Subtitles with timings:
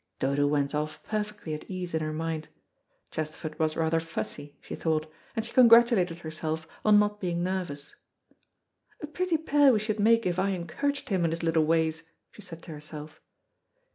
[0.17, 2.47] Dodo went off perfectly at ease in her mind.
[3.11, 7.93] Chesterford was rather fussy, she thought, and she congratulated herself on not being nervous.
[9.03, 12.01] "A pretty pair we should make if I encouraged him in his little ways,"
[12.31, 13.21] she said to herself.